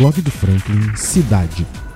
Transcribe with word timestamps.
Blog 0.00 0.22
do 0.22 0.30
Franklin 0.30 0.96
Cidade. 0.96 1.89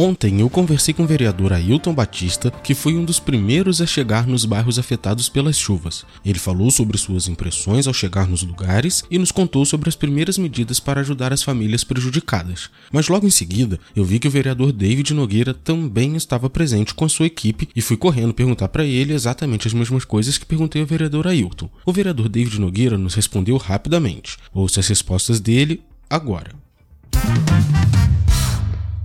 Ontem 0.00 0.38
eu 0.38 0.48
conversei 0.48 0.94
com 0.94 1.02
o 1.02 1.06
vereador 1.08 1.52
Ailton 1.52 1.92
Batista, 1.92 2.52
que 2.52 2.72
foi 2.72 2.94
um 2.94 3.04
dos 3.04 3.18
primeiros 3.18 3.80
a 3.80 3.86
chegar 3.86 4.28
nos 4.28 4.44
bairros 4.44 4.78
afetados 4.78 5.28
pelas 5.28 5.58
chuvas. 5.58 6.06
Ele 6.24 6.38
falou 6.38 6.70
sobre 6.70 6.96
suas 6.96 7.26
impressões 7.26 7.88
ao 7.88 7.92
chegar 7.92 8.28
nos 8.28 8.44
lugares 8.44 9.02
e 9.10 9.18
nos 9.18 9.32
contou 9.32 9.64
sobre 9.64 9.88
as 9.88 9.96
primeiras 9.96 10.38
medidas 10.38 10.78
para 10.78 11.00
ajudar 11.00 11.32
as 11.32 11.42
famílias 11.42 11.82
prejudicadas. 11.82 12.70
Mas 12.92 13.08
logo 13.08 13.26
em 13.26 13.30
seguida, 13.30 13.80
eu 13.96 14.04
vi 14.04 14.20
que 14.20 14.28
o 14.28 14.30
vereador 14.30 14.70
David 14.70 15.12
Nogueira 15.14 15.52
também 15.52 16.14
estava 16.14 16.48
presente 16.48 16.94
com 16.94 17.04
a 17.04 17.08
sua 17.08 17.26
equipe 17.26 17.68
e 17.74 17.82
fui 17.82 17.96
correndo 17.96 18.32
perguntar 18.32 18.68
para 18.68 18.84
ele 18.84 19.12
exatamente 19.12 19.66
as 19.66 19.74
mesmas 19.74 20.04
coisas 20.04 20.38
que 20.38 20.46
perguntei 20.46 20.80
ao 20.80 20.86
vereador 20.86 21.26
Ailton. 21.26 21.68
O 21.84 21.92
vereador 21.92 22.28
David 22.28 22.60
Nogueira 22.60 22.96
nos 22.96 23.14
respondeu 23.14 23.56
rapidamente. 23.56 24.36
Ouça 24.54 24.78
as 24.78 24.86
respostas 24.86 25.40
dele 25.40 25.82
agora. 26.08 26.52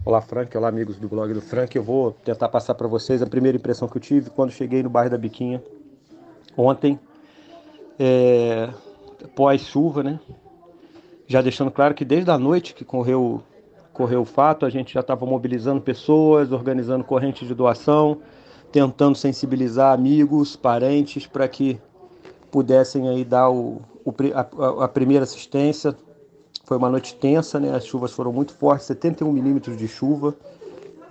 Olá, 0.05 0.19
Frank. 0.19 0.57
Olá, 0.57 0.67
amigos 0.67 0.97
do 0.97 1.07
blog 1.07 1.33
do 1.33 1.39
Frank. 1.39 1.73
Eu 1.73 1.81
vou 1.81 2.11
tentar 2.11 2.49
passar 2.49 2.75
para 2.75 2.89
vocês 2.89 3.21
a 3.21 3.25
primeira 3.25 3.57
impressão 3.57 3.87
que 3.87 3.95
eu 3.95 4.01
tive 4.01 4.29
quando 4.29 4.51
cheguei 4.51 4.83
no 4.83 4.89
bairro 4.89 5.09
da 5.09 5.17
Biquinha 5.17 5.63
ontem, 6.57 6.99
é, 7.97 8.69
pós-chuva, 9.33 10.03
né? 10.03 10.19
Já 11.25 11.41
deixando 11.41 11.71
claro 11.71 11.93
que 11.93 12.03
desde 12.03 12.29
a 12.29 12.37
noite 12.37 12.73
que 12.73 12.83
correu, 12.83 13.41
correu 13.93 14.23
o 14.23 14.25
fato, 14.25 14.65
a 14.65 14.69
gente 14.69 14.93
já 14.93 14.99
estava 14.99 15.25
mobilizando 15.25 15.79
pessoas, 15.79 16.51
organizando 16.51 17.05
correntes 17.05 17.47
de 17.47 17.53
doação, 17.53 18.19
tentando 18.73 19.17
sensibilizar 19.17 19.93
amigos, 19.93 20.53
parentes, 20.53 21.25
para 21.25 21.47
que 21.47 21.79
pudessem 22.51 23.07
aí 23.07 23.23
dar 23.23 23.49
o, 23.49 23.81
o 24.03 24.13
a, 24.33 24.83
a 24.83 24.87
primeira 24.89 25.23
assistência, 25.23 25.95
foi 26.63 26.77
uma 26.77 26.89
noite 26.89 27.15
tensa, 27.15 27.59
né? 27.59 27.75
As 27.75 27.85
chuvas 27.85 28.11
foram 28.11 28.31
muito 28.31 28.53
fortes, 28.53 28.85
71 28.87 29.31
milímetros 29.31 29.77
de 29.77 29.87
chuva 29.87 30.35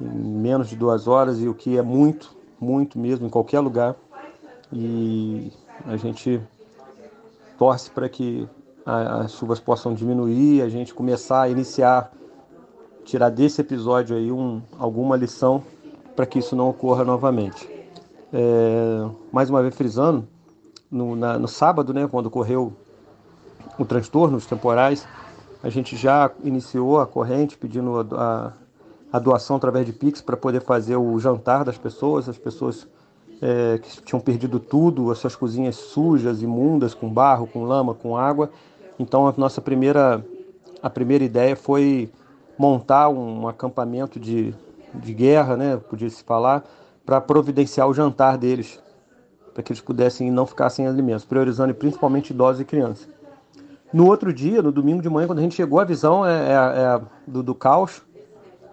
em 0.00 0.04
menos 0.04 0.68
de 0.68 0.76
duas 0.76 1.06
horas, 1.06 1.40
e 1.40 1.48
o 1.48 1.54
que 1.54 1.76
é 1.76 1.82
muito, 1.82 2.34
muito 2.60 2.98
mesmo, 2.98 3.26
em 3.26 3.30
qualquer 3.30 3.60
lugar. 3.60 3.94
E 4.72 5.52
a 5.86 5.96
gente 5.96 6.40
torce 7.58 7.90
para 7.90 8.08
que 8.08 8.48
as 8.84 9.32
chuvas 9.32 9.60
possam 9.60 9.94
diminuir, 9.94 10.62
a 10.62 10.68
gente 10.68 10.92
começar 10.92 11.42
a 11.42 11.48
iniciar, 11.48 12.12
tirar 13.04 13.28
desse 13.28 13.60
episódio 13.60 14.16
aí 14.16 14.32
um, 14.32 14.60
alguma 14.78 15.16
lição 15.16 15.62
para 16.16 16.26
que 16.26 16.38
isso 16.38 16.56
não 16.56 16.68
ocorra 16.68 17.04
novamente. 17.04 17.68
É, 18.32 19.08
mais 19.30 19.50
uma 19.50 19.62
vez 19.62 19.74
frisando, 19.74 20.26
no, 20.90 21.14
na, 21.14 21.38
no 21.38 21.46
sábado, 21.46 21.94
né, 21.94 22.08
quando 22.10 22.26
ocorreu 22.26 22.72
o 23.78 23.84
transtorno, 23.84 24.36
os 24.36 24.46
temporais, 24.46 25.06
a 25.62 25.68
gente 25.68 25.96
já 25.96 26.30
iniciou 26.42 27.00
a 27.00 27.06
corrente 27.06 27.56
pedindo 27.56 28.06
a, 28.16 28.52
a 29.12 29.18
doação 29.18 29.56
através 29.56 29.86
de 29.86 29.92
Pix 29.92 30.20
para 30.20 30.36
poder 30.36 30.60
fazer 30.60 30.96
o 30.96 31.18
jantar 31.20 31.64
das 31.64 31.78
pessoas, 31.78 32.28
as 32.28 32.36
pessoas 32.36 32.88
é, 33.40 33.78
que 33.78 34.02
tinham 34.02 34.20
perdido 34.20 34.58
tudo, 34.58 35.10
as 35.10 35.18
suas 35.18 35.36
cozinhas 35.36 35.76
sujas, 35.76 36.42
imundas, 36.42 36.94
com 36.94 37.08
barro, 37.08 37.46
com 37.46 37.64
lama, 37.64 37.94
com 37.94 38.16
água. 38.16 38.50
Então 38.98 39.28
a 39.28 39.34
nossa 39.36 39.60
primeira, 39.60 40.24
a 40.82 40.90
primeira 40.90 41.22
ideia 41.22 41.54
foi 41.54 42.10
montar 42.58 43.08
um 43.08 43.46
acampamento 43.46 44.18
de, 44.18 44.54
de 44.94 45.14
guerra, 45.14 45.56
né, 45.56 45.76
podia 45.76 46.10
se 46.10 46.24
falar, 46.24 46.64
para 47.06 47.20
providenciar 47.20 47.88
o 47.88 47.94
jantar 47.94 48.36
deles, 48.36 48.80
para 49.54 49.62
que 49.62 49.72
eles 49.72 49.80
pudessem 49.80 50.30
não 50.30 50.46
ficar 50.46 50.70
sem 50.70 50.86
alimentos, 50.86 51.24
priorizando 51.24 51.72
principalmente 51.74 52.30
idosos 52.30 52.60
e 52.60 52.64
crianças. 52.64 53.08
No 53.92 54.06
outro 54.06 54.32
dia, 54.32 54.62
no 54.62 54.72
domingo 54.72 55.02
de 55.02 55.10
manhã, 55.10 55.26
quando 55.26 55.40
a 55.40 55.42
gente 55.42 55.54
chegou, 55.54 55.78
a 55.78 55.84
visão 55.84 56.24
é, 56.24 56.32
é, 56.32 56.54
é 56.54 57.00
do, 57.26 57.42
do, 57.42 57.54
caos. 57.54 58.02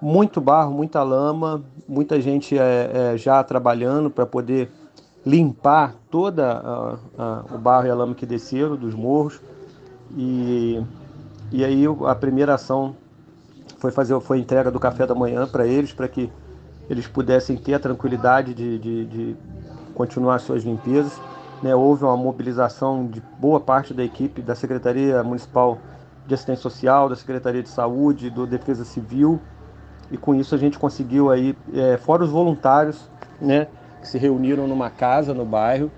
Muito 0.02 0.40
barro, 0.40 0.72
muita 0.72 1.04
lama, 1.04 1.62
muita 1.86 2.22
gente 2.22 2.58
é, 2.58 3.14
é 3.14 3.18
já 3.18 3.44
trabalhando 3.44 4.10
para 4.10 4.26
poder 4.26 4.72
limpar 5.26 5.94
toda 6.10 6.54
a, 6.54 6.98
a, 7.18 7.46
o 7.54 7.58
barro 7.58 7.88
e 7.88 7.90
a 7.90 7.96
lama 7.96 8.16
que 8.16 8.26
desceram 8.26 8.78
dos 8.78 8.96
morros. 8.96 9.42
E, 10.16 10.82
e 11.52 11.66
aí 11.66 11.84
a 12.06 12.16
primeira 12.16 12.54
ação 12.54 12.96
foi 13.78 13.92
fazer 13.92 14.18
foi 14.22 14.38
a 14.38 14.40
entrega 14.40 14.72
do 14.72 14.80
café 14.80 15.06
da 15.06 15.14
manhã 15.14 15.46
para 15.46 15.68
eles, 15.68 15.92
para 15.92 16.08
que 16.08 16.32
eles 16.90 17.08
pudessem 17.08 17.58
ter 17.58 17.74
a 17.74 17.80
tranquilidade 17.80 18.54
de, 18.54 18.80
de, 18.80 19.06
de 19.06 19.36
continuar 19.94 20.40
suas 20.40 20.64
limpezas. 20.64 21.20
Né, 21.62 21.76
houve 21.76 22.06
uma 22.06 22.16
mobilização 22.16 23.06
de 23.06 23.22
boa 23.38 23.60
parte 23.60 23.94
da 23.94 24.04
equipe 24.04 24.42
da 24.42 24.56
Secretaria 24.56 25.22
Municipal 25.24 25.78
de 26.26 26.34
Assistência 26.34 26.62
Social, 26.62 27.10
da 27.10 27.16
Secretaria 27.18 27.62
de 27.62 27.68
Saúde, 27.68 28.30
do 28.30 28.48
Defesa 28.48 28.86
Civil, 28.86 29.42
e 30.10 30.18
com 30.18 30.34
isso 30.34 30.56
a 30.56 30.58
gente 30.58 30.80
conseguiu 30.80 31.30
aí, 31.30 31.56
é, 31.74 31.98
fora 31.98 32.24
os 32.24 32.30
voluntários, 32.30 33.10
né, 33.42 33.68
que 34.00 34.08
se 34.08 34.18
reuniram 34.18 34.68
numa 34.68 34.90
casa 34.90 35.34
no 35.34 35.44
bairro, 35.44 35.92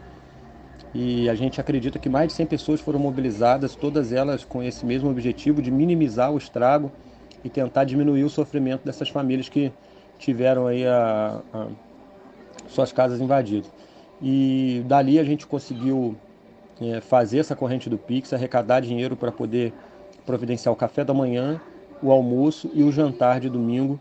e 0.94 1.30
a 1.30 1.36
gente 1.36 1.62
acredita 1.62 2.00
que 2.00 2.10
mais 2.10 2.30
de 2.30 2.34
100 2.34 2.46
pessoas 2.48 2.82
foram 2.82 3.00
mobilizadas, 3.00 3.76
todas 3.76 4.12
elas 4.12 4.44
com 4.44 4.64
esse 4.64 4.86
mesmo 4.86 5.10
objetivo 5.10 5.62
de 5.62 5.70
minimizar 5.70 6.32
o 6.32 6.38
estrago 6.38 6.92
e 7.44 7.50
tentar 7.50 7.84
diminuir 7.84 8.24
o 8.24 8.30
sofrimento 8.30 8.84
dessas 8.84 9.10
famílias 9.10 9.48
que 9.48 9.72
tiveram 10.18 10.68
aí 10.68 10.86
a, 10.86 11.40
a 11.54 11.68
suas 12.68 12.92
casas 12.92 13.22
invadidas. 13.22 13.72
E 14.22 14.84
dali 14.86 15.18
a 15.20 15.24
gente 15.24 15.48
conseguiu 15.48 16.16
é, 16.80 17.02
fazer 17.02 17.40
essa 17.40 17.56
corrente 17.56 17.90
do 17.90 17.98
Pix, 17.98 18.34
arrecadar 18.34 18.80
dinheiro 18.80 19.16
para 19.16 19.32
poder 19.32 19.74
providenciar 20.26 20.72
o 20.72 20.76
café 20.76 21.04
da 21.04 21.14
manhã, 21.14 21.60
o 22.02 22.12
almoço 22.12 22.70
e 22.74 22.84
o 22.84 22.92
jantar 22.92 23.40
de 23.40 23.50
domingo 23.50 24.00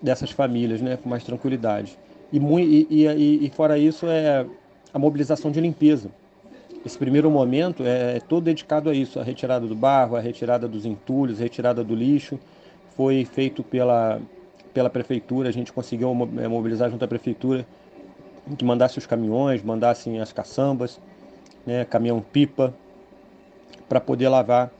dessas 0.00 0.30
famílias, 0.30 0.80
né, 0.80 0.96
com 0.96 1.08
mais 1.08 1.24
tranquilidade. 1.24 1.98
E, 2.32 2.38
e, 2.38 3.06
e, 3.06 3.46
e 3.46 3.50
fora 3.50 3.78
isso 3.78 4.06
é 4.06 4.46
a 4.92 4.98
mobilização 4.98 5.50
de 5.50 5.60
limpeza. 5.60 6.10
Esse 6.84 6.96
primeiro 6.96 7.30
momento 7.30 7.82
é, 7.84 8.16
é 8.16 8.20
todo 8.20 8.44
dedicado 8.44 8.88
a 8.88 8.94
isso, 8.94 9.18
a 9.18 9.22
retirada 9.22 9.66
do 9.66 9.74
barro, 9.74 10.16
a 10.16 10.20
retirada 10.20 10.68
dos 10.68 10.86
entulhos, 10.86 11.40
a 11.40 11.42
retirada 11.42 11.82
do 11.82 11.94
lixo. 11.94 12.38
Foi 12.96 13.24
feito 13.24 13.62
pela, 13.62 14.20
pela 14.72 14.88
prefeitura, 14.88 15.48
a 15.48 15.52
gente 15.52 15.72
conseguiu 15.72 16.08
é, 16.38 16.48
mobilizar 16.48 16.90
junto 16.90 17.04
à 17.04 17.08
prefeitura 17.08 17.66
que 18.56 18.64
mandasse 18.64 18.98
os 18.98 19.06
caminhões, 19.06 19.62
mandassem 19.62 20.20
as 20.20 20.32
caçambas, 20.32 21.00
né, 21.66 21.84
caminhão-pipa, 21.84 22.74
para 23.88 24.00
poder 24.00 24.28
lavar 24.28 24.70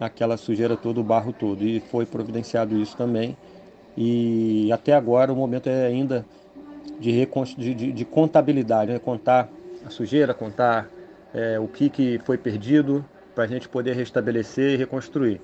aquela 0.00 0.36
sujeira 0.36 0.76
toda, 0.76 1.00
o 1.00 1.04
barro 1.04 1.32
todo. 1.32 1.62
E 1.64 1.80
foi 1.80 2.06
providenciado 2.06 2.76
isso 2.76 2.96
também. 2.96 3.36
E 3.96 4.70
até 4.72 4.92
agora 4.92 5.32
o 5.32 5.36
momento 5.36 5.68
é 5.68 5.86
ainda 5.86 6.24
de, 6.98 7.26
de, 7.56 7.92
de 7.92 8.04
contabilidade, 8.04 8.92
né? 8.92 8.98
contar 8.98 9.48
a 9.84 9.90
sujeira, 9.90 10.34
contar 10.34 10.88
é, 11.32 11.58
o 11.58 11.68
que, 11.68 11.88
que 11.88 12.18
foi 12.24 12.38
perdido, 12.38 13.04
para 13.34 13.44
a 13.44 13.46
gente 13.46 13.68
poder 13.68 13.94
restabelecer 13.94 14.74
e 14.74 14.76
reconstruir. 14.76 15.40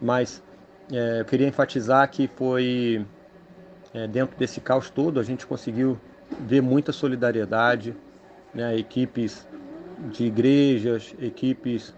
Mas 0.00 0.42
é, 0.90 1.20
eu 1.20 1.24
queria 1.24 1.46
enfatizar 1.46 2.08
que 2.10 2.28
foi 2.28 3.04
é, 3.92 4.06
dentro 4.06 4.36
desse 4.38 4.60
caos 4.60 4.88
todo 4.88 5.20
a 5.20 5.22
gente 5.22 5.46
conseguiu 5.46 5.98
vê 6.40 6.60
muita 6.60 6.92
solidariedade, 6.92 7.94
né? 8.54 8.76
equipes 8.76 9.46
de 10.10 10.24
igrejas, 10.24 11.14
equipes 11.20 11.94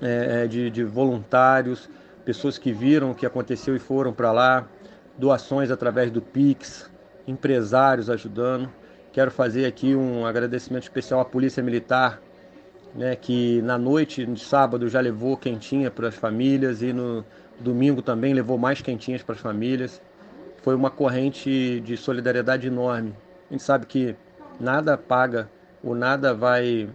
é, 0.00 0.42
é, 0.42 0.46
de, 0.46 0.70
de 0.70 0.84
voluntários, 0.84 1.88
pessoas 2.24 2.58
que 2.58 2.72
viram 2.72 3.10
o 3.10 3.14
que 3.14 3.24
aconteceu 3.24 3.74
e 3.74 3.78
foram 3.78 4.12
para 4.12 4.32
lá, 4.32 4.68
doações 5.16 5.70
através 5.70 6.10
do 6.10 6.20
Pix, 6.20 6.90
empresários 7.26 8.10
ajudando. 8.10 8.68
Quero 9.12 9.30
fazer 9.30 9.66
aqui 9.66 9.94
um 9.94 10.26
agradecimento 10.26 10.84
especial 10.84 11.20
à 11.20 11.24
Polícia 11.24 11.62
Militar, 11.62 12.20
né, 12.94 13.16
que 13.16 13.60
na 13.62 13.76
noite 13.76 14.24
de 14.24 14.40
sábado 14.40 14.88
já 14.88 15.00
levou 15.00 15.36
quentinha 15.36 15.90
para 15.90 16.08
as 16.08 16.14
famílias 16.14 16.82
e 16.82 16.92
no 16.92 17.24
domingo 17.58 18.02
também 18.02 18.32
levou 18.32 18.56
mais 18.58 18.80
quentinhas 18.80 19.22
para 19.22 19.34
as 19.34 19.40
famílias. 19.40 20.00
Foi 20.62 20.74
uma 20.74 20.90
corrente 20.90 21.80
de 21.80 21.96
solidariedade 21.96 22.66
enorme 22.66 23.14
a 23.48 23.52
gente 23.52 23.62
sabe 23.62 23.86
que 23.86 24.14
nada 24.60 24.96
paga 24.96 25.50
ou 25.82 25.94
nada 25.94 26.34
vai 26.34 26.88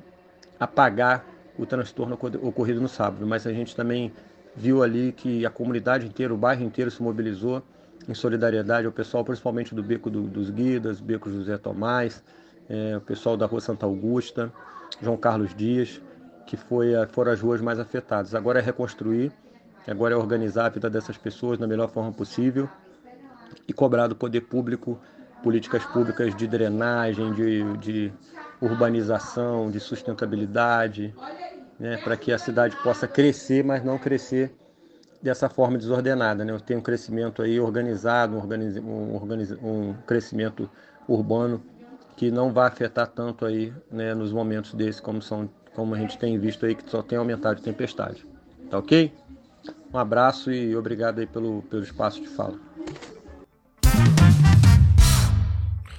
apagar 0.59 1.25
o 1.57 1.65
transtorno 1.65 2.17
ocorrido 2.41 2.81
no 2.81 2.87
sábado, 2.87 3.25
mas 3.25 3.45
a 3.45 3.53
gente 3.53 3.75
também 3.75 4.11
viu 4.55 4.83
ali 4.83 5.11
que 5.11 5.45
a 5.45 5.49
comunidade 5.49 6.05
inteira, 6.05 6.33
o 6.33 6.37
bairro 6.37 6.63
inteiro 6.63 6.91
se 6.91 7.01
mobilizou 7.01 7.61
em 8.07 8.13
solidariedade 8.13 8.85
ao 8.85 8.91
pessoal, 8.91 9.23
principalmente 9.23 9.73
do 9.73 9.81
Beco 9.81 10.09
do, 10.09 10.23
dos 10.23 10.49
Guidas, 10.49 10.99
Beco 10.99 11.29
José 11.29 11.57
Tomás, 11.57 12.23
é, 12.69 12.97
o 12.97 13.01
pessoal 13.01 13.37
da 13.37 13.45
Rua 13.45 13.61
Santa 13.61 13.85
Augusta, 13.85 14.51
João 15.01 15.17
Carlos 15.17 15.55
Dias, 15.55 16.01
que 16.45 16.57
foi, 16.57 16.91
foram 17.09 17.31
as 17.31 17.39
ruas 17.39 17.61
mais 17.61 17.79
afetadas. 17.79 18.35
Agora 18.35 18.59
é 18.59 18.61
reconstruir, 18.61 19.31
agora 19.87 20.13
é 20.13 20.17
organizar 20.17 20.65
a 20.65 20.69
vida 20.69 20.89
dessas 20.89 21.17
pessoas 21.17 21.57
da 21.57 21.65
melhor 21.65 21.89
forma 21.89 22.11
possível 22.11 22.69
e 23.67 23.73
cobrar 23.73 24.07
do 24.07 24.15
poder 24.15 24.41
público 24.41 24.99
políticas 25.43 25.83
públicas 25.85 26.33
de 26.35 26.47
drenagem, 26.47 27.33
de, 27.33 27.77
de 27.77 28.13
urbanização, 28.61 29.69
de 29.69 29.79
sustentabilidade, 29.79 31.13
né, 31.79 31.97
para 31.97 32.15
que 32.15 32.31
a 32.31 32.37
cidade 32.37 32.75
possa 32.81 33.07
crescer, 33.07 33.63
mas 33.63 33.83
não 33.83 33.97
crescer 33.99 34.55
dessa 35.21 35.49
forma 35.49 35.77
desordenada. 35.77 36.43
Né? 36.43 36.57
Tem 36.65 36.77
um 36.77 36.81
crescimento 36.81 37.41
aí 37.41 37.59
organizado, 37.59 38.35
um, 38.35 38.89
um, 38.89 39.15
organiz, 39.15 39.51
um 39.51 39.93
crescimento 40.07 40.69
urbano 41.07 41.61
que 42.15 42.31
não 42.31 42.51
vai 42.53 42.67
afetar 42.67 43.07
tanto 43.07 43.45
aí 43.45 43.73
né, 43.91 44.13
nos 44.13 44.31
momentos 44.31 44.73
desses 44.73 45.01
como 45.01 45.21
são 45.21 45.49
como 45.75 45.95
a 45.95 45.97
gente 45.97 46.19
tem 46.19 46.37
visto 46.37 46.65
aí 46.65 46.75
que 46.75 46.87
só 46.89 47.01
tem 47.01 47.17
aumentado 47.17 47.57
de 47.57 47.63
tempestade. 47.63 48.23
Tá 48.69 48.77
ok? 48.77 49.11
Um 49.91 49.97
abraço 49.97 50.51
e 50.51 50.75
obrigado 50.75 51.19
aí 51.19 51.25
pelo, 51.25 51.63
pelo 51.63 51.83
espaço 51.83 52.21
de 52.21 52.27
fala. 52.27 52.72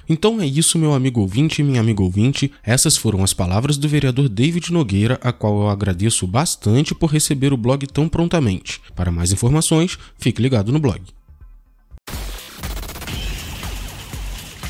Então 0.09 0.41
é 0.41 0.47
isso, 0.47 0.79
meu 0.79 0.93
amigo 0.93 1.21
ouvinte 1.21 1.61
e 1.61 1.65
minha 1.65 1.81
amiga 1.81 2.03
ouvinte. 2.03 2.53
Essas 2.63 2.97
foram 2.97 3.25
as 3.25 3.33
palavras 3.33 3.77
do 3.77 3.89
vereador 3.89 4.29
David 4.29 4.73
Nogueira, 4.73 5.19
a 5.23 5.33
qual 5.33 5.63
eu 5.63 5.69
agradeço 5.69 6.27
bastante 6.27 6.95
por 6.95 7.11
receber 7.11 7.53
o 7.53 7.57
blog 7.57 7.87
tão 7.87 8.09
prontamente. 8.09 8.81
Para 8.95 9.11
mais 9.11 9.33
informações, 9.33 9.99
fique 10.19 10.43
ligado 10.43 10.73
no 10.73 10.79
blog. 10.79 11.01